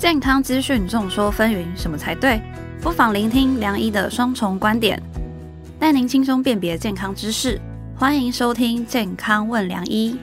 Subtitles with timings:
[0.00, 2.40] 健康资讯众说纷纭，什么才对？
[2.80, 4.98] 不妨聆听梁医的双重观点，
[5.78, 7.60] 带您轻松辨别健康知识。
[7.94, 10.16] 欢迎收听《健康问梁医》。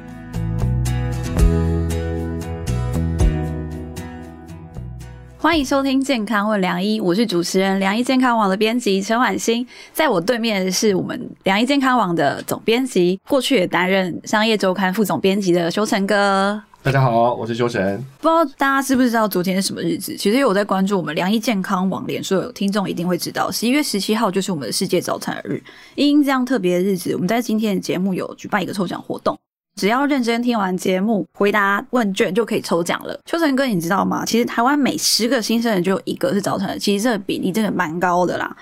[5.38, 16.63] 欢迎收听《健康问梁医》，我是主持人梁医健康网的编辑陈婉欣，在我对面是我们梁医健康网的总编辑，过去也担任商业周刊副总编辑的修成哥。
[16.88, 18.02] 大家好，我是修晨。
[18.22, 20.16] 不知道大家知不知道昨天是什么日子？
[20.16, 25.62] 其实有在关注我们良医健康网联，所有听众一定会知道，十一月十七号就是我们的世界早产日。
[25.96, 29.38] 因这样特别的日子，我们在今天的节目有举办一个抽奖活动，
[29.76, 33.20] 只要认真听完节目，回答问卷就可以抽奖了。
[33.26, 34.24] 秋晨哥，你知道吗？
[34.26, 38.55] 其实台湾每十个新生儿就有一个是早产的，其实这个比例真的蛮高的啦。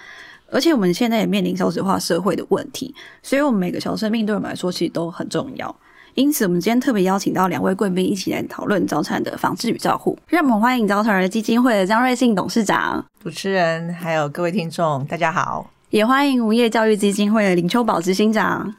[0.49, 5.75] 而且我们现在也面临少子化社会的问题，所以我们每个小生命对我们来说其实都很重要。
[6.15, 10.17] 因此，我们今天特别邀请到两位贵宾一起来讨论早产的防治与照护。
[10.27, 15.69] 让我们欢迎早产儿基金会的张瑞信董事长、主持人，还有各位听众，大家好。
[15.95, 18.75] 也欢迎无业教育基金会的林秋宝执行长。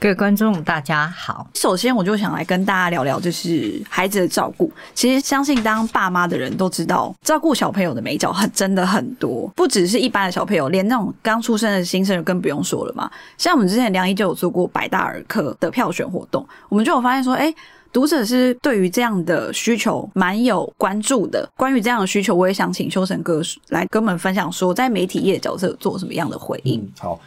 [0.00, 1.46] 各位观众，大家好。
[1.52, 4.72] 首先，我就想来跟大家聊聊，就是孩子的照顾。
[4.94, 13.10] 其实，相信当爸妈的人都知道，照顾小朋友的美角很真的很多，不只是一般的小朋友，连那种刚出生的新生儿更不用说了嘛。
[13.36, 17.54] 像我们之前梁医就有做过百大儿科的票选活动，我们就有发现说，哎，
[17.92, 21.48] 读者是对于这样的需求蛮有关注的。
[21.56, 26.86] 关于这样的需求，我也想请修神哥来跟我们分享，说在媒体业角色做什么样的回应。
[26.98, 27.18] 好。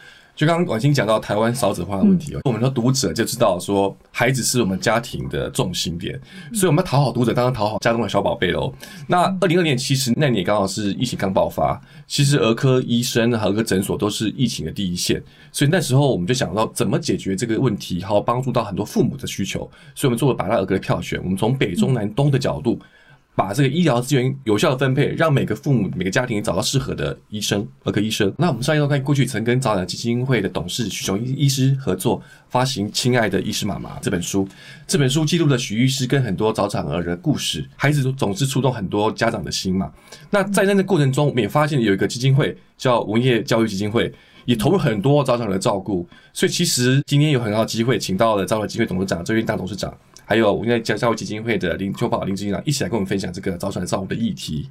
[0.42, 6.20] 就刚刚婉清讲到台湾少子化的问题哦，我们的读者就知道说，孩子是我们家庭的重心点，
[6.52, 8.74] 所以我们要讨好读者，当然讨好家中的小宝贝喽。
[9.06, 19.60] 那二零二年其实那年刚好是疫情刚爆发，其实儿科医生、儿科诊所都是疫情的第一线，所以那时候我们就想到怎么解决这个问题，好帮助到很多父母的需求，
[19.94, 22.80] 所以我们做了百大儿科的票选，我们从北中南东的角度。
[23.34, 28.32] 把这个医疗资源有效的分配，让每个父母、每个家庭找到适合的医生、儿科医生。
[28.38, 34.48] 那我们上一周看过去曾跟早产基金会的董事许雄医医师合作发行《亲爱的医师妈妈》这本书。
[34.86, 39.92] 这本书记录了许医师跟很多早产儿的故事，孩子总是触动很多家长的心嘛。
[40.30, 44.14] 那在那个过程中，我们也发现有一个基金会叫文业教育基金会，
[44.44, 46.06] 也投入很多早产儿的照顾。
[46.34, 49.94] 所以其实今天有很好的机会，请到了早产基金会董事长周云大董事长。
[50.32, 54.70] 还有我们在教教育基金会的林秋宝林执行长一起来跟我们分享这个早产照顾的议题。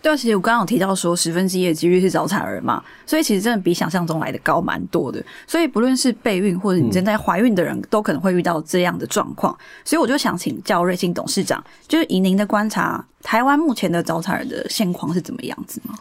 [0.00, 5.20] 对啊，其实我刚刚有提到说十分之一的几率是早产儿嘛，所以其实真的比想象中来的高蛮多的。
[5.48, 9.52] 所以不论是备孕或者你正在怀孕的人都可能会遇到这样的状况。
[9.84, 15.96] 所以我就想请教瑞信董事长，就是以您的观察，台湾目前的早产儿的现况是怎么样子吗？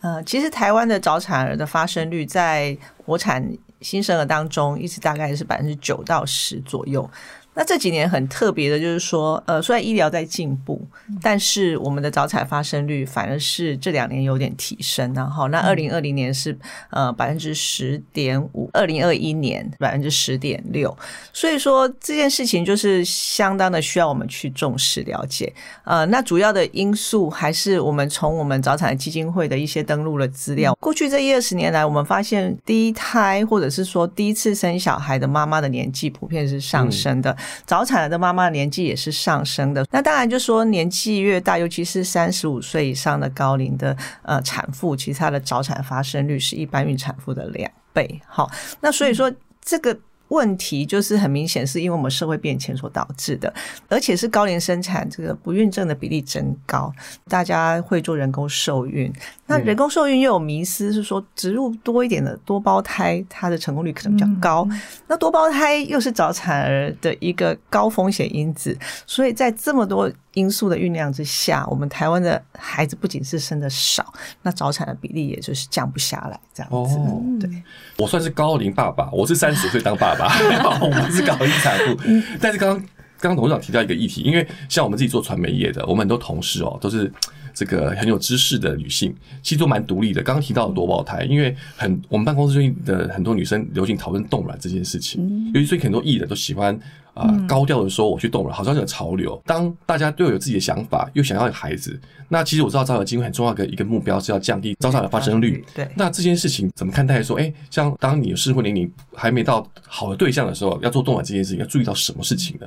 [0.00, 3.46] 呃，其实台湾的早产儿的发生率在国产
[3.80, 7.08] 新生儿当中，一直大概是百分之九到十左右。
[7.52, 10.80] 那这几年很特别的，就是说，呃，虽然医疗在进步，
[11.20, 15.12] 但是我们的早产发生率反而是这两年有点提升。
[15.14, 16.56] 然后，那二零二零年是
[16.90, 20.96] 呃百分之十点五，二零二一年百分之十点六。
[21.32, 25.52] 所以说这件事情就是相当的需要我们去重视了解。
[25.84, 37.36] 呃，那主要的因素还是我们从我们早产基金会的一些登录的资料，过去这一二十年来，我们发现第一胎或者是说第一次生小孩的妈妈的年纪普遍是上升的。
[37.66, 48.20] 早产的妈妈年纪也是上升的，那当然就说年纪越大，尤其是三十五岁以上的高龄的呃产妇，其实她的早产发生率是一般孕产妇的两倍。
[48.26, 48.50] 好，
[48.80, 49.96] 那所以说这个。
[50.30, 53.52] 问题就是很明显，是因为我们社会变迁所导致的，
[53.88, 56.92] 而且是高龄生产这个不孕症的比例增高，
[57.26, 59.12] 大家会做人工受孕，
[59.50, 64.66] 那人工受孕又有迷思，是说植入多一点的多胞胎，它的成功率可能比较高。
[65.06, 70.10] 那多胞胎又是早产儿的一个高风险因子，所以在这么多。
[70.34, 76.96] 因素的酝酿之下，我们台湾的孩子不仅是生的少，那早产的比例也就是降不下来，这样子。
[77.40, 77.50] 对，
[77.98, 80.32] 我算是高龄爸爸，我是三十岁当爸爸，
[80.80, 81.96] 我不是高龄产妇。
[82.40, 82.78] 但是刚刚
[83.18, 87.12] 刚刚董事长提到一个议题，因为像我们自己做传媒业的，我们很多同事哦都是。
[87.54, 90.22] 这个很有知识的女性，其实都蛮独立的。
[90.22, 96.78] 刚刚提到多胞胎，因为很我们办公室最近的很多女生流行讨论冻卵这件事情，尤其最近很多艺人都喜欢
[97.14, 99.40] 啊高调的说我去冻卵，好像是个潮流。
[99.44, 101.98] 当大家都有自己的想法，又想要有孩子，
[102.28, 105.64] 那其实我知道招产基金很重要的一个目标是要降低早产的发生率。
[105.74, 107.22] 对，那这件事情怎么看待？
[107.22, 112.66] 说，哎，像当你适婚年龄还没到好的对象的时候，要做冻卵这件事情，要注意到什么事情呢？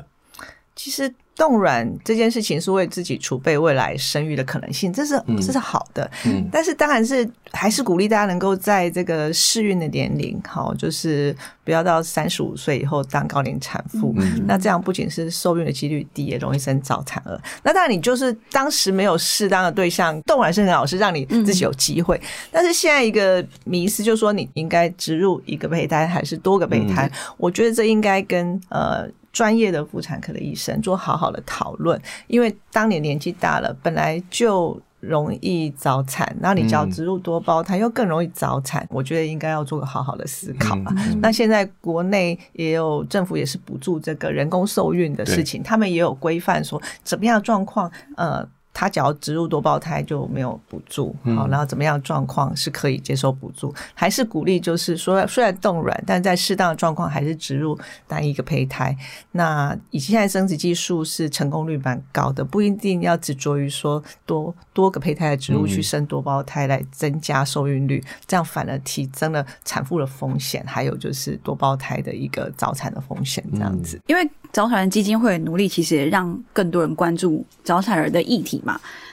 [0.75, 6.09] 其实冻卵这件事情是为自己储备未来生育的可能性，这是嗯这是好的。
[6.25, 14.13] 嗯但是当然是还是鼓励大家能够在这个适孕的年龄，好，就是不要到三十五岁以后当高龄产妇。
[14.17, 17.39] 嗯那这样不仅是受孕的几率低，也容易生早产儿。
[17.63, 22.19] 那当然，你就是当时没有适当的对象，冻卵是很好，是让你自己有机会。
[22.51, 27.11] 但是现在一个迷思就是说，你应该植入一个胚胎还是多个胚胎？
[27.37, 29.09] 我觉得这应该跟呃。
[29.33, 40.93] 专业的妇产科的医生做好好的讨论，因为当你年纪大了，本来就容易早产，然后你只要植入多胞胎又更容易早产，我觉得应该要做个好好的思考啊。
[40.95, 48.47] 嗯那现在国内也有政府也是补助这个人工受孕的事情，他们也有规范说怎么样的状况，呃。
[48.73, 57.77] 他只要植入多胞胎就没有补助，好，然后怎么样状况是可以接受补助，还是鼓励就是说虽然冻卵，但在适当的状况还是植入
[58.07, 58.95] 单一个胚胎。
[59.31, 74.01] 那以现在生殖技术是成功率蛮高的，不一定要执着于说多多个胚胎的植入去生多胞胎来增加受孕率，这样反而提升了产妇的风险，还有就是多胞胎的一个早产的风险，这样子。
[74.07, 78.61] 因为早产儿基金会的努力，其实也让更多人关注早产儿的议题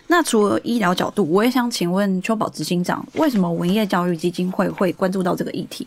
[0.06, 5.87] 那除了医疗角度，我也想请问邱宝执行长，为什么文业教育基金会会关注到这个议题？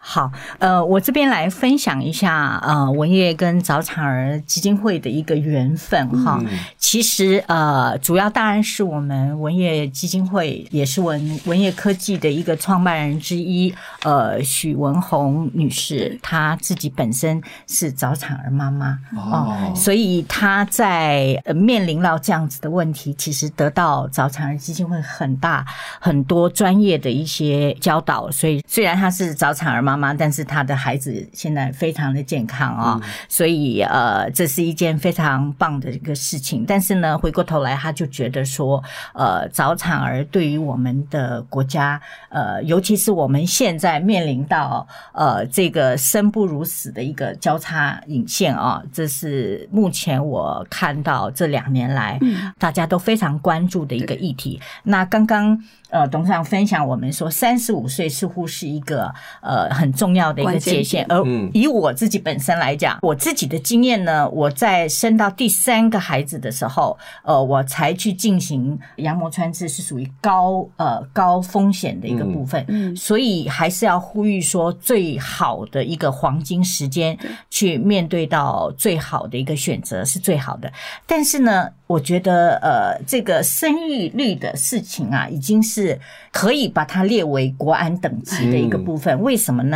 [0.00, 6.40] 好，呃，我这边来分享一下，呃，文业跟早产儿基金会的一个缘分哈。
[6.78, 25.66] 其实，呃，主要当然是我们文业基金会，也是文文业科技的一个创办人之一，呃，许文红女士，她自己本身是早产儿妈妈哦所以她在呃面临到这样子的问题，其实得到早产儿基金会很大
[26.00, 28.30] 很多专业的一些教导。
[28.30, 36.64] 所以虽然她是早产儿妈妈，但是她的孩子现在非常的健康啊、所以呃，这是一件非常棒的一个事情。
[36.66, 38.82] 但是呢，回过头来，他就觉得说，
[39.14, 52.18] 呃，早产儿对于我们的国家，呃，尤其是我们现在面临到呃这个生不如死的一个交叉引线啊，这是目前我看到这两年来、
[52.58, 54.60] 大家都非常关注的一个议题。
[54.82, 55.58] 那刚刚
[55.90, 61.48] 呃董事长分享我们说，三十五岁似乎是一个呃很重要的一个界限，而嗯。
[61.54, 72.96] 以我自己本身来讲，我自己的经验呢，我在生到第三个孩子的时候，呃，我才去进行羊膜穿刺，是属于高呃高风险的一个部分，嗯。
[72.96, 77.16] 所以还是要呼吁说，最好的一个黄金时间
[77.48, 80.72] 去面对到最好的一个选择是最好的。
[81.06, 85.98] 但是呢，我觉得呃，这个生育率的事情啊，已经是
[86.32, 89.20] 可以把它列为国安等级的一个部分。
[89.22, 89.67] 为什么呢？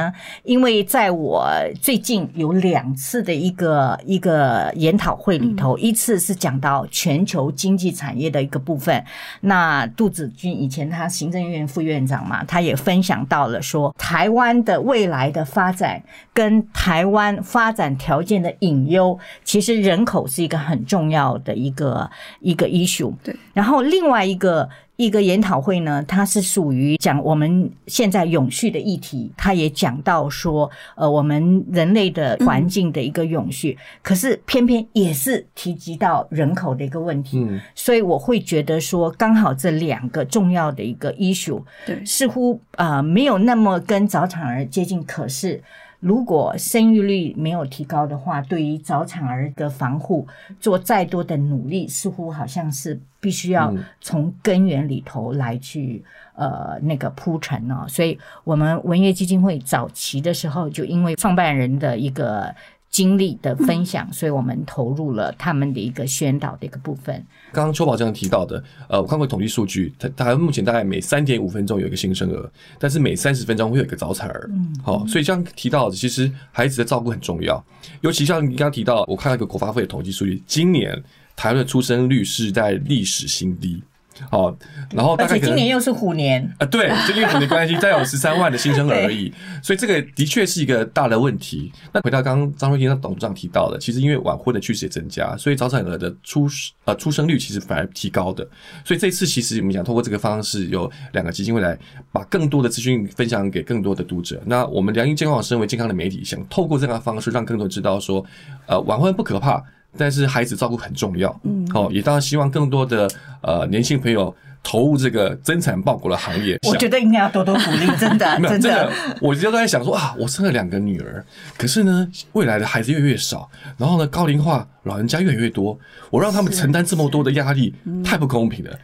[0.45, 1.51] 因为在我
[1.81, 9.05] 最近有两次的一个一个研讨会里头，一次是讲到全球经济产业的一个部分。
[9.41, 16.03] 那杜子君以前他行政院副院长嘛，他也分享到了说，台湾的未来的发展
[16.33, 22.11] 跟台湾发展条件的隐忧，其实人口是一个很重要的一个
[22.41, 23.13] 一个 issue。
[23.23, 24.69] 对，然后另外一个。
[24.97, 45.63] 一个研讨会呢，它是属于讲我们现在永续的议题，它也讲到说，呃，我们人类的环境的一个永续，可是偏偏也是提及到人口的一个问题，嗯所以我会觉得说，刚好这两个重要的一个 issue，对似乎呃没有那么跟早产儿接近，可是。
[46.03, 50.27] 如果生育率没有提高的话，对于早产儿的防护
[50.59, 57.87] 做再多的努力，似乎好像是必须要嗯从根源里头来去呃那个铺陈哦。
[57.89, 62.53] 所以，我们文业基金会早期的时候，就因为创办人的一个
[62.91, 67.15] 经历的分享，所以我们投入了他们的一个宣导的一个部分。
[67.53, 74.51] 刚刚邱宝这样提到的，呃，我看过统计数据，台台湾目前大概每三点五分钟有一个新生儿，但是每三十分钟会有一个早产儿。
[74.53, 77.65] 嗯，好，所以这样提到的，其实孩子的照顾很重要，
[78.03, 81.03] 尤其像你刚刚提到，我看到一个国发会的统计数据，今年
[81.43, 83.83] 台湾的出生率是在历史新低。
[84.31, 84.57] 好，
[84.93, 91.73] 然后大而且概今年又是虎年，啊，对，就因为虎年关系，再有十三万的新生儿而已， 所以这个的确是一个大的问题。
[91.93, 96.47] 那回到刚刚张瑞婷董事长提到的，其实因为晚婚的趋势也增加，所以早产儿的出
[96.85, 98.47] 呃出生率其实反而提高的。
[98.85, 101.77] 所以这次其实我们想通过这个方式，有两个基金会来
[102.13, 104.41] 把更多的资讯分享给更多的读者。
[104.47, 108.25] 那我们良医健康网身为健康的媒体，想透过这样的方式，让更多人知道说，
[108.67, 109.61] 呃，晚婚不可怕。
[109.97, 113.09] 但是孩子照顾很重要，嗯，哦，也当然希望更多的
[113.43, 116.59] 呃年轻朋友投入这个增产报国的行业。
[116.69, 121.25] 我觉得应该要多多鼓励， 真的真的，我就在想说啊，我生了两个女儿，
[121.59, 125.79] 可是呢，未来的孩子越来越少，然后呢，高龄化，老人家越来越多，
[126.11, 128.79] 我让他们承担这么多的压力，太不公平了。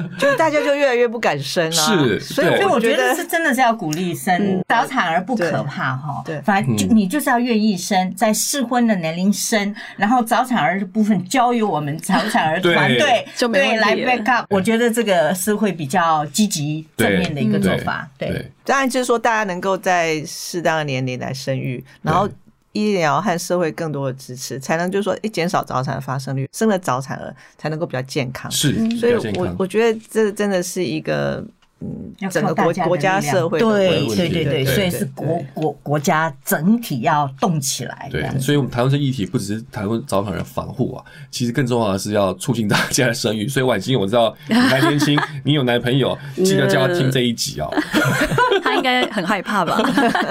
[0.18, 1.70] 就大家就越来越不敢生了。
[1.70, 4.64] 是所以所以我觉觉得是真的是要鼓励生嗯。
[4.68, 13.72] 早产儿不可怕哈，对反正就你就是要愿意生，在适婚的年龄生，然后早产儿的部分交由我们早产儿团队对。
[13.76, 14.02] 来题。
[14.02, 22.28] 了 back up，我觉得这个是会比较积极正面的一个嗯做法，对，当然就是说，大家能够在适当的年龄来生育，然后
[22.72, 28.50] 医疗和社会更多的支持，才能就是说，一减少早产的发生率，生了早产儿才能够比较健康。
[28.50, 29.12] 是所以。
[29.36, 31.42] 我我觉得这真的是一个
[31.80, 43.48] 嗯，整个靠大家国国家社会的对对对对，对所以是国国国家整体要动起来，这对所以我们谈论这议题，不只是谈论早产儿防护啊，其实更重要的是要促进大家的生育。
[43.48, 47.68] 所以婉欣，我知道你还年轻， 你有男朋友，记得叫他听这一集哦。
[48.72, 49.78] 他应该很害怕吧？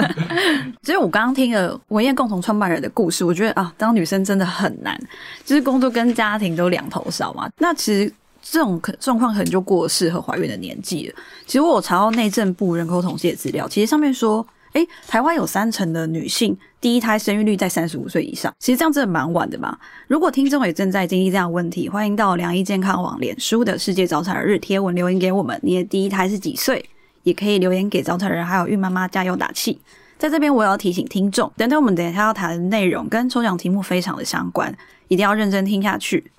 [0.81, 4.99] 其实我刚刚听了文燕共同创办人的故事，我觉得啊，当女生真的很难，
[5.45, 7.47] 就是工作跟家庭都两头少嘛。
[7.59, 11.15] 那其实这种可状况可能就过了适合怀孕的年纪了。
[11.45, 19.77] 其实我查到内政部人口统计的资料，其实上面说，诶，台湾有三成的女性第一胎生育率在三十五岁以上，其实这样真的蛮晚的嘛。
[20.07, 26.83] 如果听众也正在经历这样的问题，欢迎到良医健康网脸书的世界早产日贴文留言给我们，你的第一胎是几岁？
[27.23, 29.79] 也可以留言给早产人还有孕妈妈加油打气。
[30.17, 34.71] 在这边，我也要提醒听众，等等我们等一下要谈的内容跟抽奖题目非常的相关，
[35.07, 36.31] 一定要认真听下去。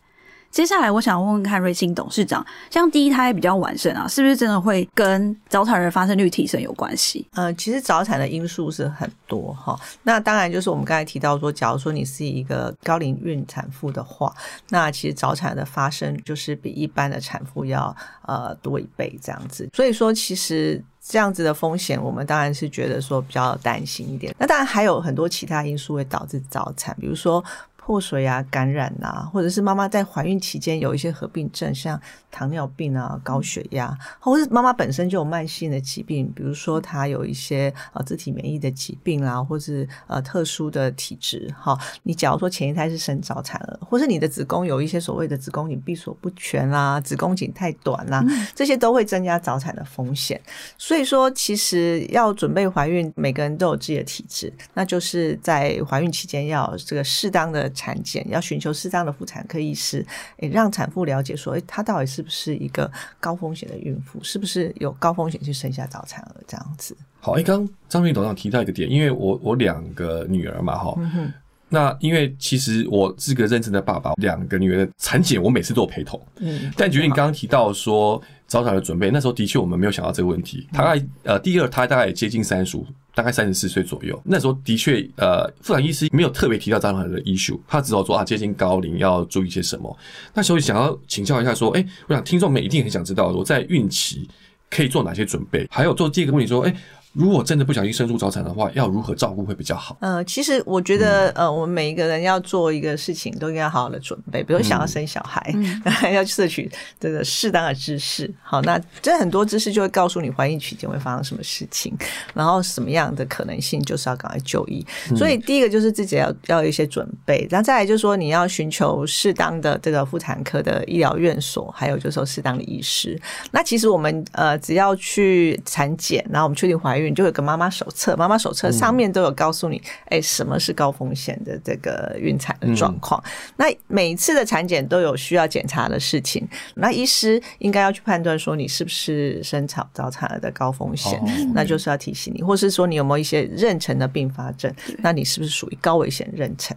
[0.52, 7.26] 接下来，我想问问看瑞幸董事长，像第一胎比较晚生啊，是不是真的会跟早产儿发生率提升有关系？
[7.32, 9.74] 呃，其实早产的因素是很多哈。
[10.02, 14.30] 那当然就是我们刚才提到说，假如说你是一个高龄孕产妇的话，
[14.68, 19.66] 那其实早产的发生就是比一般的产妇要呃多一倍这样子。
[19.72, 20.84] 所以说，其实。
[21.04, 24.32] 这样子的风险，我们当然是觉得说比较担心一点。
[24.38, 27.44] 那当然还有很多其他因素会导致早产，比如说
[27.84, 41.52] 破水啊、感染啊，或者是妈妈在怀孕期间有一些合并症，像糖尿病啊、高血压，或者是妈妈本身就有慢性的疾病，比如说她有一些呃自体免疫的疾病啦，或是呃特殊的体质。
[41.60, 48.24] 哈，你假如说前一胎是生早产儿，或是你的子宫有一些所谓的子宫颈闭锁不全啦、子宫颈太短啦，
[48.54, 50.40] 这些都会增加早产的风险。
[50.78, 60.04] 所以说，其实要准备怀孕，每个人都有自己的体质，那就是在怀孕期间要有这个适当的产检，要寻求适当的妇产科医师，
[60.38, 66.96] 诶，让产妇了解说，诶，她到底是不是一个高风险的孕妇，是不是有高风险去生下早产儿这样子。
[67.20, 71.32] 好，哎，刚刚张明董事长提到一个点，因为我我两个女儿嘛，哈、嗯
[71.74, 76.20] 那因为其实我是个认真的爸爸，两个女儿的产检我每次都有陪同。
[76.36, 80.68] 嗯，但觉得你刚刚提到说早产的准备，那时候的确我们没有想到这个问题。
[80.70, 84.20] 大概呃第二胎大概也接近三十五，大概三十四岁左右。
[84.24, 89.96] 那时候的确呃妇产医师没有特别提到张老师的 issue，他只有说啊接近高龄要注意些什么。
[90.34, 94.28] 那时候想要请教一下说，哎、我想听众们一定很想知道我在孕期
[94.70, 96.74] 可以做哪些准备，还有做第一个问题说，哎、
[97.12, 99.96] 如果真的不小心生出早产的话，要如何照顾会比较好？
[100.00, 104.42] 呃，其实我觉得，呃，我们每一个人要做一个事情，都应该好好的准备。
[104.42, 105.54] 比如想要生小孩，
[106.12, 108.32] 要摄取这个适当的知识。
[108.42, 111.94] 好，那这很多知识就会告诉你怀孕期间会发生什么事情，
[112.34, 114.84] 然后什么样的可能性就是要赶快就医。
[115.16, 123.20] 所以第一个就是自己要要有一些准备，然后再来就是说你要寻求适当的这个妇产科的医疗院所，还有就是说适当的医师。
[123.50, 127.14] 那其实我们呃只要去产检，然后我们确定怀孕。
[127.14, 133.22] 就有个妈妈手册，妈妈手册上面都有告诉你，哎、什么是高风险的这个孕产的状况。
[133.56, 146.72] 那每一次的产检都有需要检查的事情，那医师应该要去判断说你是不是生产早产儿的高风险，哦那就是要提醒你，或是说你有没有一些妊娠的并发症，那你是不是属于高危险妊娠？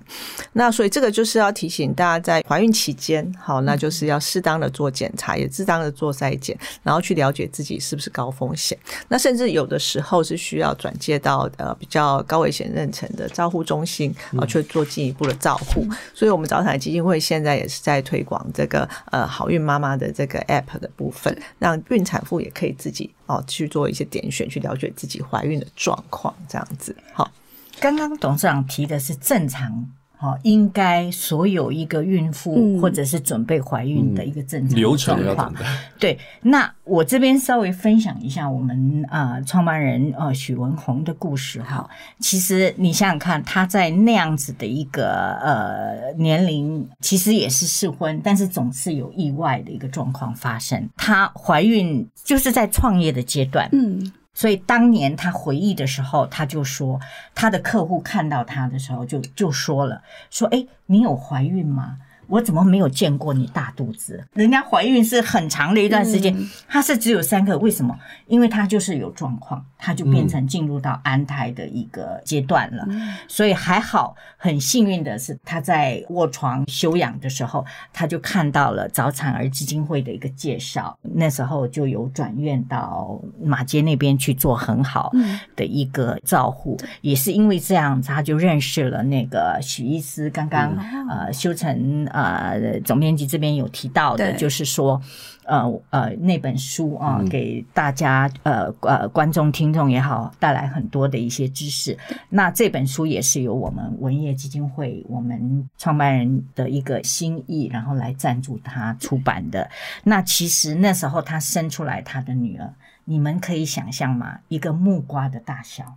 [0.53, 8.77] 那所以这个就是要提醒大家在怀孕期间，好，那就是要适当的做检查，也适当的做筛检，然后去了解自己是不是高风险。
[9.07, 15.85] 那甚至有的时候是需要转介到呃比较高危险妊娠的照护中心啊，去做进一步的照护。
[16.13, 26.95] 所以，我们早产基金会现在也是在推广这个呃好孕妈妈的这个 app 的部分，让孕产妇也可以自己哦去做一些点选，去了解自己怀孕的状况，这样子。
[27.13, 27.31] 好，
[27.79, 35.53] 刚刚董事长提的是正常好，应该所有一个孕妇嗯或者是准备怀孕的一个正常流程状况要懂。
[35.55, 35.65] 得。
[35.99, 41.87] 对，那我这边稍微分享一下我们呃创办人呃许文宏的故事哈。
[42.19, 50.89] 其实你想想看，他在那样子的一个呃年龄，其实也是适婚，但是总是有意外的一个状况发生。
[50.97, 56.99] 她怀孕就是在创业的阶段，嗯，所以当年他回忆的时候，他就说，
[57.33, 61.97] 他的客户看到他的时候就就说了，说：“哎，你有怀孕吗？
[62.27, 64.23] 我怎么没有见过你大肚子？
[64.33, 66.35] 人家怀孕是很长的一段时间，
[66.67, 67.97] 她是只有三个，为什么？
[68.27, 72.87] 因为她就是有状况，她就变成进入到安胎的一个阶段了。
[73.27, 85.11] 所以还好，很幸运的是，她在卧床休养的时候，她就看到了早产儿基金会的一个介绍，那时候就有转院到马街那边去做很好
[85.55, 90.75] 的一个照护，也是因为这样，她就认识了那个许医师，刚刚、
[91.09, 95.01] 呃修成呃总编辑这边有提到的，就是说。
[95.47, 101.95] 呃呃，那本书啊，给大家呃呃观众听众也好，带来很多的一些知识。
[102.29, 109.69] 那这本书也是由我们文业基金会我们创办人的一个心意，然后来赞助他出版的。
[110.03, 114.39] 那其实那时候他生出来他的女儿，你们可以想象吗？
[114.47, 115.95] 一个木瓜的大小。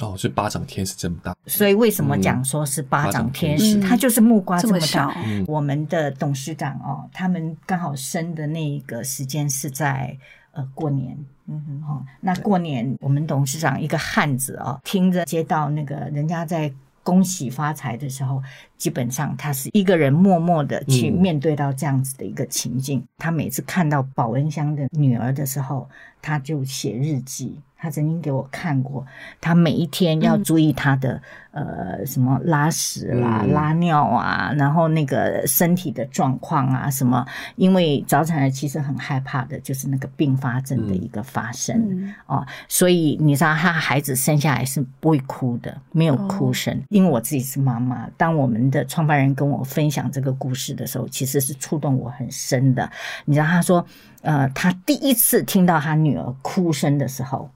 [0.00, 3.78] 哦，是巴掌天使这么大，所以为什么讲说是巴掌天使？
[3.78, 5.12] 嗯它就是木瓜这么小。
[5.46, 10.16] 我们的董事长哦，他们刚好生的那个时间是在
[10.52, 11.18] 呃过年。
[11.50, 16.70] 嗯哼，哦，那过年我们董事长一个汉子哦，听着接到那个人家在
[17.02, 18.42] 恭喜发财的时候，
[18.76, 23.02] 基本上他是一个人默默的去嗯面对到这样子的一个情境。
[23.16, 25.88] 他每次看到保温箱的女儿的时候，
[26.20, 27.58] 他就写日记。
[27.80, 29.06] 他曾经给我看过，
[29.40, 37.24] 他每一天要注意他的、呃什么拉屎啦、嗯拉尿啊，然后那个身体的状况啊什么。
[37.54, 41.76] 因为早产儿其实很害怕的就是那个并发症的一个发生。
[41.88, 46.76] 嗯哦，所以你知道，他孩子生下来是不会哭的，没有哭声。
[46.88, 52.90] 因为我自己是妈妈，当我们的创办人跟我分享这个故事的时候，其实是触动我很深的。
[53.24, 53.86] 你知道，他说，
[54.22, 57.48] 呃，他第一次听到他女儿哭声的时候。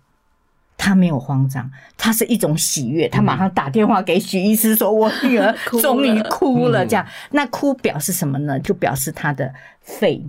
[0.77, 3.09] 他没有慌张，他是一种喜悦。
[3.09, 8.59] 他马上打电话给许医师说：“我女儿终于 哭了。”嗯这样，那哭表示什么呢？
[8.61, 10.25] 就表示他的肺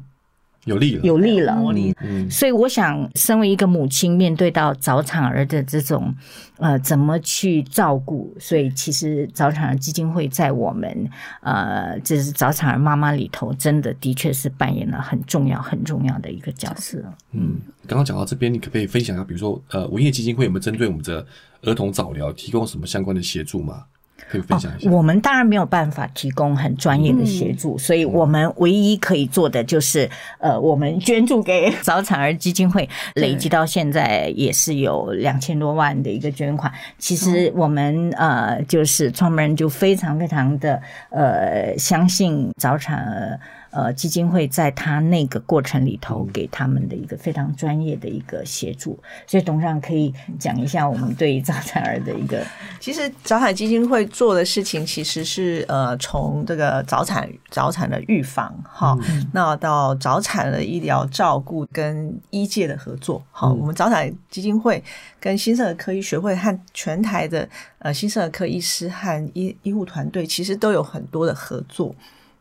[0.66, 1.62] 有力了，有力了，
[2.02, 6.14] 嗯，所以我想，身为一个母亲，面对到早产儿的这种
[6.58, 8.34] 呃，怎么去照顾？
[8.40, 11.10] 所以其实早产儿基金会在我们
[11.42, 16.98] 呃，就是早产儿妈妈里头，真的的确是扮演了很重要、很重要的一个角色。
[17.32, 21.26] 嗯，刚刚讲到这边，你可不可以分享一下，比如说，呃，文业基金会有没有针对我们的
[21.64, 23.84] 儿童早疗提供什么相关的协助吗？
[24.30, 24.92] 可以分享一下。
[24.92, 36.72] 我们当然没有办法提供很专业的协助，所以我们唯一可以做的就是，呃，我们捐助给早产儿基金会，累积到现在也是有两千多万的一个捐款。
[36.98, 43.40] 其实我们呃，就是创办人就非常非常的呃，相信早产儿。
[43.74, 52.46] 呃，基金会在他那个过程里头给他们的一个非常专业的一个协助，所以董事长可以讲一下我们对于早产儿的一个
[52.80, 58.96] 其实早产基金会做的事情，其实是呃，从这个早产早产的预防哈，
[59.32, 63.24] 那到早产的医疗照顾跟医界的合作。
[63.32, 64.84] 好，我们早产基金会
[65.20, 71.96] 跟新生儿科医学会和全台的呃新生儿科医师和医医护团队，其实都有很多的合作。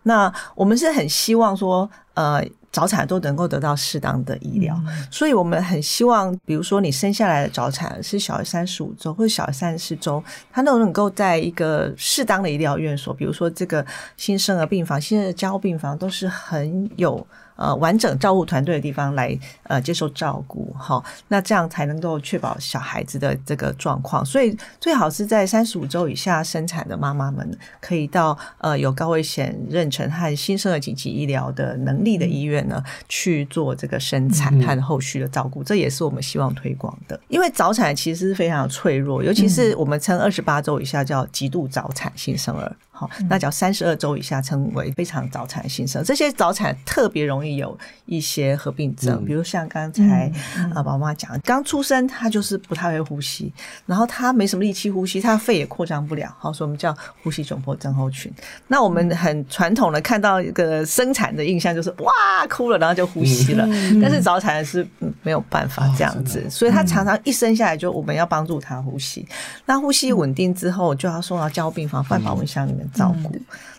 [0.05, 4.79] 那我们是很希望说，呃，早产都能够得到适当的医疗，
[5.11, 13.85] 所以我们很希望，比如说你生下来的早产是小于三十五周或者小于三十四周，他都能够在一个适当的医疗院所，比如说这个
[14.17, 17.27] 新生儿病房、新生儿加护病房，都是很有。
[17.57, 24.25] 呃，完整照顾团队的地方来呃接受照顾，哈，那这样才能够确保小孩子的这个状况。
[24.25, 35.62] 所以最好是在三十五周以下生产的妈妈们，可以到呃有高危险妊娠和新生儿紧急医疗的能力的医院呢去做这个生产和后续的照顾。
[35.62, 42.75] 这也是我们希望推广的，因为早产其实是非常脆弱，尤其是我们称二十八周以下叫极度早产新生儿。
[42.95, 49.25] 好，那只要三十二周以下称为非常早产新生，这些早产特别容易有一些合并症，嗯。
[49.25, 50.31] 比如像刚才
[50.75, 53.51] 啊宝妈讲，刚出生他就是不太会呼吸，
[53.87, 58.31] 然后他没什么力气呼吸，他肺也扩张不了，好，所以我们叫呼吸窘迫症候群。
[58.69, 62.13] 那我们很传统的看到一个生产的印象就是哇
[62.51, 63.67] 哭了，然后就呼吸了，
[64.03, 69.27] 但是早产是嗯没有办法这样子，所以他常常一生下来就我们要帮助他呼吸，
[69.65, 72.82] 那呼吸稳定之后就要送到加护病房放保温箱里面。
[72.83, 73.35] 面照顾。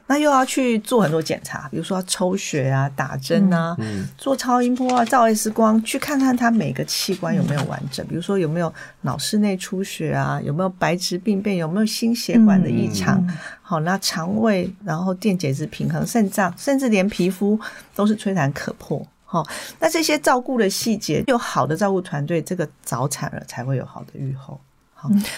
[0.05, 3.75] 那又要去做很多检查，比如说抽血啊、打针啊、
[4.17, 8.05] 做超音波啊、照 X 光，去看看他每个器官有没有完整。
[8.07, 13.25] 比如说有没有脑室内出血啊，有没有白质病变，有没有心血管的异常。
[13.61, 17.57] 好，那肠胃，然后电解质平衡，肾脏，甚至连皮肤
[17.95, 19.05] 都是吹弹可破。
[19.23, 19.47] 好，
[19.79, 24.59] 那这些照顾的细节，有好的照顾团队，这个早产了才会有好的预后。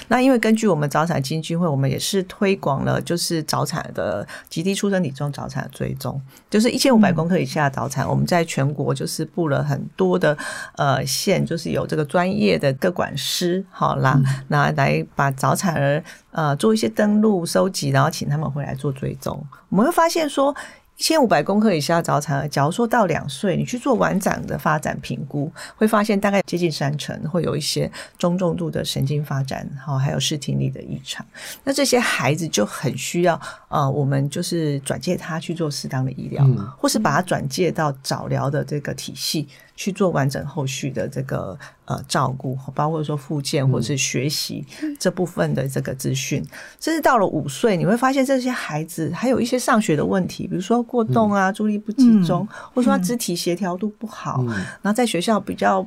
[0.07, 10.37] 那因为根据我们早产基金聚会，我们也是推广了，就是早产的极低出生体重早产追踪，就是一千五百公克以下早产，我们在全国就是布了很多的
[10.77, 20.55] 呃线，就是有这个专业的各管师，好啦，那来把早产儿呃做一些登录收集，然后请他们回来做追踪，我们会发现说。
[20.97, 31.25] 一千五百公克以下早产儿，假如说到两岁，你去做完整的发展评估，会发现大概接近三成会有一些中重度的神经发展，好，还有视听力的异常。
[31.65, 39.49] 那这些孩子就很需要，呃，我们就是转介他去做适当的医疗，或是把他转介到早疗的这个体系。
[39.75, 44.65] 去做完整后续的这个呃照顾，包括说复健或者是学习
[44.99, 46.43] 这部分的这个资讯，
[46.79, 54.43] 甚至到了五岁，你会发现这些孩子还有一些上学的问题，比如说过动啊、注意力不集中，或者说肢体协调度不好，
[54.81, 55.85] 然后在学校比较。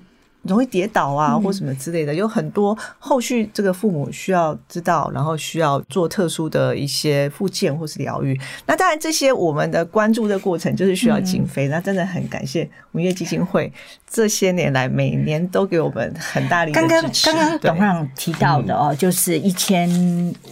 [0.49, 8.39] 容易跌倒啊，或什么之类的，有很多后续这个父母需要知道，然后需要做特殊的一些复健或是疗愈。
[8.67, 11.69] 那当然，这些我们的关注的过程就是需要经费。
[11.69, 13.73] 那真的很感谢五月基金会
[14.11, 17.31] 这些年来每年都给我们很大力的支持。
[17.31, 19.89] 刚刚刚刚董事长提到的哦，就是一千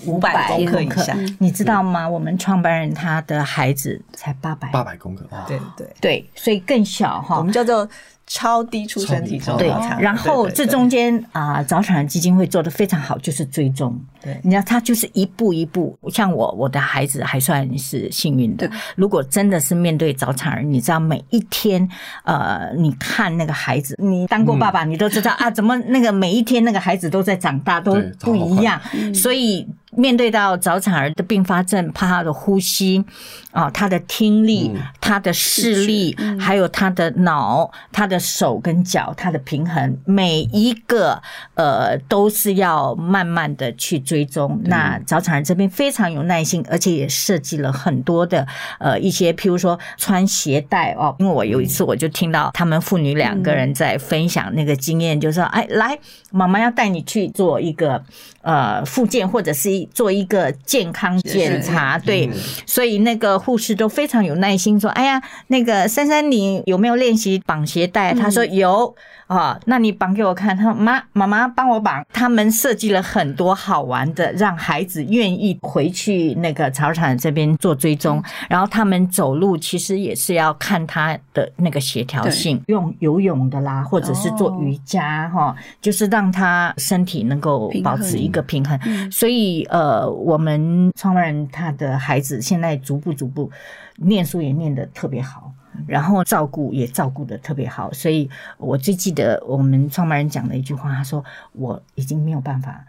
[0.05, 2.09] 五百公克以下，你知道吗？
[2.09, 7.39] 我们创办人他的孩子才八百八百公克，对对对，所以更小哈。
[7.39, 7.89] 我们叫做。
[8.29, 9.69] 超低出生体重，对，
[10.01, 13.97] 然后这中间啊，早产儿基金会做的非常好，就是追踪。
[14.21, 15.97] 对，你知道，他就是一步一步。
[16.13, 18.69] 像我，我的孩子还算是幸运的。
[18.97, 21.89] 如果真的是面对早产儿，你知道每一天，
[22.25, 28.79] 呃，你看那个孩子，你当过爸爸，你都知道啊，怎么那个每一天那个孩子都在长大，都不一样。
[29.15, 33.05] 所以面对到早产儿的并发症，怕他的呼吸
[33.51, 38.21] 啊，他的听力，他的视力，还有他的脑，他的。
[38.37, 41.23] 手跟脚，他的平衡，每一个
[41.55, 44.61] 呃都是要慢慢的去追踪。
[44.65, 48.47] 那早产儿这边非常有耐心，而且也设计了很多的
[48.79, 51.15] 呃一些，譬如说穿鞋带哦。
[51.19, 55.99] 因为我有一次我就听到他们父女两个人在分享那个经验，就说：“哎，来，
[56.31, 58.05] 妈妈要带你去做一个
[58.43, 62.29] 呃复健，或者是做一个健康检查。”对，
[62.67, 68.95] 所以那个护士都非常有耐心，说：“哎呀，那个珊珊，你有没有练习绑鞋带？”他说有
[69.27, 70.57] 啊，那你绑给我看。
[70.57, 72.05] 他说妈，妈妈帮我绑。
[72.13, 78.23] 他们设计了很多好玩的，让孩子愿意回去那个草场这边做追踪。
[78.49, 88.79] 然后他们走路其实也是要看他的那个协调性，用游泳的啦，或者是做瑜伽哈，就是让他身体能够保持一个平衡。
[89.11, 93.51] 所以呃，我们创办人他的孩子现在逐步逐步
[93.97, 95.53] 念书也念得特别好。
[95.87, 102.85] 然后照顾也照顾的特别好，所以我最记得我们创办人讲的一句话，他说：“我已经没有办法。”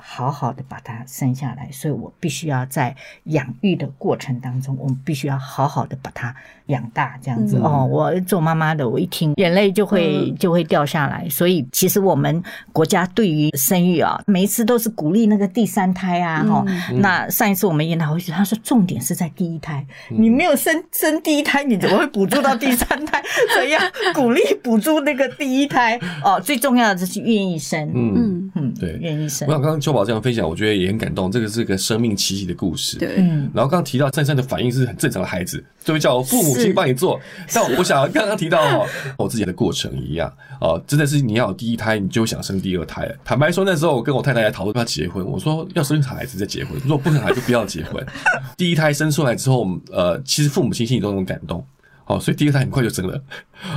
[0.00, 6.34] 好好的把他生下来，所以我必须要在养育的过程当中，我们必须要好好的把他
[6.66, 7.86] 养大，这样子哦。
[7.90, 11.28] 我做妈妈的，我一听眼泪就会就会掉下来。
[11.28, 16.64] 所以其实我们国家对于生育啊，每一次都是鼓励那个第三胎啊，哈。
[16.96, 23.22] 那上一次我们研讨会，他说重点是在第一胎，你没有生生第一胎，你怎么会补助到第三胎？
[23.54, 23.82] 怎样
[24.14, 25.98] 鼓励补助那个第一胎？
[26.22, 29.48] 哦，最重要的就是愿意生，嗯嗯，对，愿意生。
[29.48, 29.78] 我想刚刚。
[29.80, 31.30] 秋宝这样分享，我觉得也很感动。
[31.30, 32.98] 这个是个生命奇迹的故事。
[32.98, 33.16] 对，
[33.54, 37.18] 然后刚刚提到珊珊的反应是很正常的孩子，就会叫我父母亲帮你做。
[37.54, 40.30] 但我想刚刚提到哦，我自己的过程一样
[40.60, 43.08] 哦，真的是你要有第一胎，你就想生第二胎。
[43.24, 48.04] 坦白说，那时候我跟我太太来讨论要结婚，我说要生孩子再结婚，如果不生孩子就不要结婚。
[48.58, 51.64] 第一胎生出来之后，呃，其实父母亲心里都很感动。
[52.08, 53.22] 哦，所以第二胎很快就生了。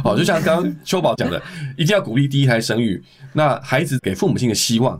[0.03, 1.41] 好，就像刚刚 秋宝讲的，
[1.77, 3.01] 一定要鼓励第一胎生育，
[3.33, 4.99] 那孩子给父母亲的希望。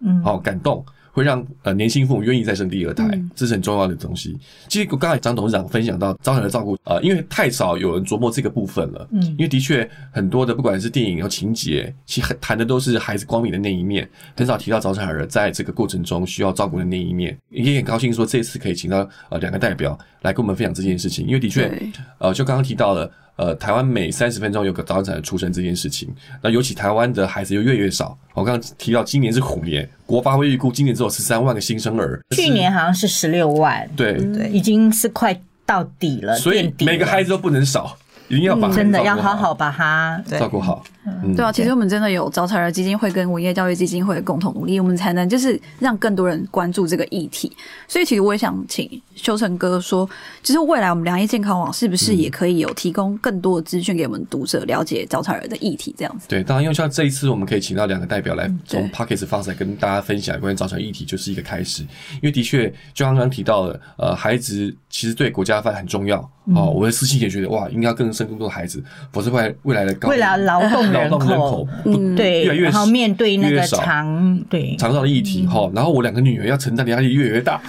[0.00, 0.84] 嗯，好感动。
[1.16, 4.36] 会让呃年轻父母愿意再生第二胎，这是很重要的东西。
[4.68, 9.08] 其实刚才张董事长分享到早产的照顾，呃，因为太少有人琢磨这个部分了。
[9.12, 17.34] 嗯，因为的确很多的不管是电影和情节，其实谈的都是孩子光明的那一面，很少提到早产儿在这个过程中需要照顾的那一面。
[17.48, 21.72] 也很高兴说这次可以请到呃两个代表来跟我们分享这件事情，因为的确
[22.18, 26.08] 呃就刚刚提到了呃，台湾每三十分钟有个早产儿出生这件事情，
[26.42, 28.16] 那尤其台湾的孩子又越来越少。
[28.32, 37.96] 我刚刚提到今年是虎年，国发会预估今年只有十三万个新生儿，去年好像是十六万，对，对已经是快到底了，所以每个孩子都不能少，
[38.28, 40.38] 一定要把真的要好好把他对。
[40.38, 40.82] 照顾好。
[41.22, 47.54] 嗯对啊，其实我们真的有早产儿基金会跟文业教育基金会共同努力，我们才能就是让更多人关注这个议题。
[47.86, 50.08] 所以其实我也想请修成哥说，
[50.42, 55.94] 就是未来我们良医健康网是不是也可以有提供更多的资讯给我们读者了解早产儿的议题？
[55.96, 56.26] 这样子。
[56.28, 61.82] 对，当然，因为像这一次，我们可以请到两个代表来从 p o c k e t 方式来跟大家分享关于早产议题，就是一个开始。
[62.14, 66.18] 因为的确，就像刚刚提到的，呃，孩子其实对国家发展很重要。
[66.54, 77.60] 哦，我的私信也觉得，哇，应该要更生更多的孩子，否则未来未来的高未来劳动劳人动人口口，嗯对，越来越然后面对那个长对肠道的议题哈，然后我两个女儿要承担的压力越来越大，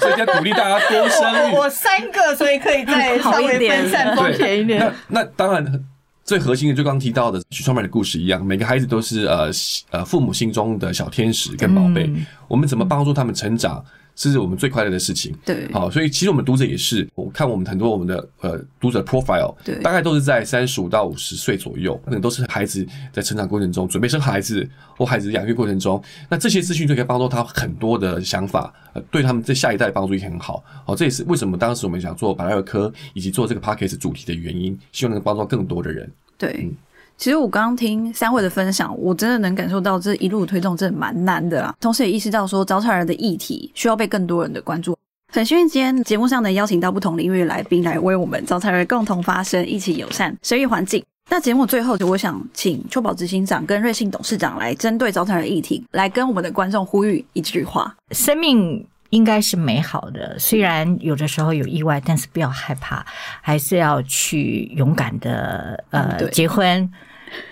[0.00, 1.54] 所以要鼓励大家多生育。
[1.56, 4.80] 我三个，所以可以再好一点分散风险一点。
[5.08, 5.84] 那那当然，
[6.24, 9.50] 最核心的就刚刚提到的许双美的故事一样，每个孩子都是呃
[9.90, 13.84] 呃父母心中的小天使跟宝贝，嗯我们怎么帮助他们成长？
[14.16, 15.34] 是我们最快乐的事情。
[15.44, 30.62] 对好，所以其实我们读者也是，我看我们很多我们的呃读者 profile，对大概都是在三十五到五十岁左右，可能都是孩子在成长过程中准备生孩子或孩子养育过程中，那这些资讯就可以帮助他很多的想法，呃，对他们在下一代帮助也很好。
[30.84, 36.10] 好，这也是为什么当时我们想做百乐科以及做这个 p a c k a g e 主题的原因，希望能帮助更多的人。
[36.36, 36.70] 对，
[37.16, 41.74] 其实我刚刚听三位的分享，我真的能感受到这一路推动真的蛮难的啦。
[41.80, 44.96] 同时也意识到说早产儿的议题需要被更多人的关注。
[45.32, 51.02] 很幸运今天节目上能邀请到不同领域的来宾来为我们早产儿共同发声，一起友善生育环境。
[51.30, 57.96] 那节目最后，我想请秋宝执行长跟瑞信董事长来针对早产儿议题，来跟我们的观众呼吁一句话。
[58.10, 63.04] 生命应该是美好的，虽然有的时候有意外，但是不要害怕，
[63.40, 66.90] 还是要去勇敢的呃嗯结婚。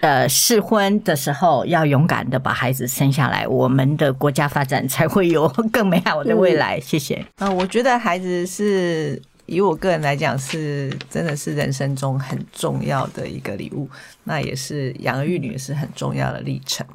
[0.00, 6.78] 呃，试婚的时候要勇敢的把孩子生下来，我们的国家发展才会有更美好的未来。
[6.78, 7.24] 谢谢。
[7.36, 13.88] 啊、我觉得孩子是以我个人来讲，是真的是人生中很重要的一个礼物，
[14.22, 16.86] 那也是养儿育女是很重要的历程。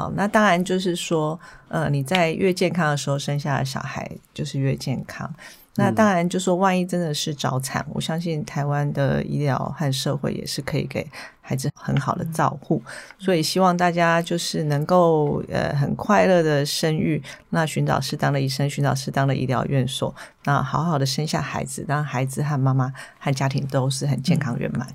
[0.00, 5.30] 好，那当然就是说，呃，你在越健康的时候生下的小孩就是越健康。
[5.76, 11.06] 那当然，就说万一真的是早产，我相信台湾的医疗和社会也是可以给
[11.40, 12.82] 孩子很好的照护，
[13.18, 24.88] 所以希望大家就是能够呃很快乐的生育，那寻找适当的医生，寻找适当的医疗院所，那好好的生下孩子，让孩子和妈妈和家庭都是很健康圆满。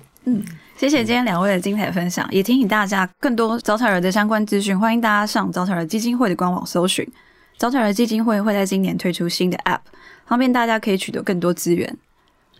[0.76, 7.06] 谢谢今天两位的精彩分享，也提醒大家更多早产儿的相关资讯，欢迎大家上早产儿基金会的官网搜寻。
[7.56, 9.80] 早产儿基金会会在今年推出新的 App，
[10.26, 11.96] 方便大家可以取得更多资源。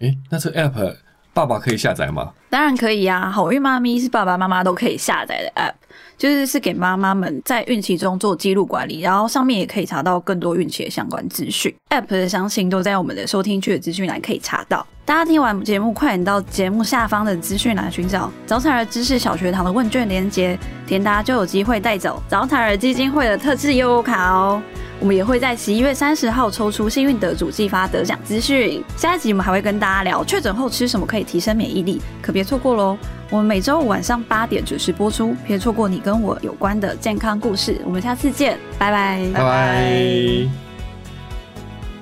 [0.01, 0.97] 诶，那这个 app
[1.35, 2.33] 爸爸可以下载吗？
[2.49, 5.75] 当然可以呀、好运妈咪是爸爸妈妈都可以下载的 App，
[6.17, 11.75] 就是是给妈妈们在孕期中做记录管理，然后上面也可以查到更多孕期的相关资讯。
[11.91, 14.87] App 的详情都在我们的收听区的资讯栏可以查到。
[15.07, 24.61] 大家听完节目，快点到节目下方的资讯栏寻找早产儿知识小学堂的问卷连接，填答就有机会带走早产儿基金会的特制优卡哦。
[24.99, 28.83] 我们也会在十一月三十号抽出幸运得主寄发得奖资讯。
[28.97, 32.99] 下一集我们还会跟大家聊确诊后吃什么可以提升免疫力，可别错过喽！
[33.31, 37.81] 我们每周五晚上八点准时播出，别错过你跟我有关的健康故事。
[37.85, 39.25] 我们下次见，拜拜。
[39.33, 40.49] 拜拜。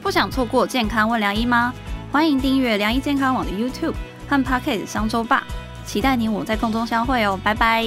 [0.01, 1.75] 不想错过健康问良医吗？
[2.15, 3.93] 欢迎订阅良医健康网的 YouTube
[4.29, 5.43] 和 Pocket 商周吧，
[5.85, 7.85] 期待你我在空中相会哦，拜拜。